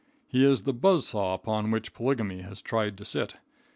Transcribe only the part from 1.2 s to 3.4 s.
upon which polygamy has tried to sit.